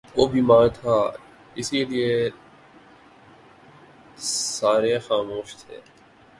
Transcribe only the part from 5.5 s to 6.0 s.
تھے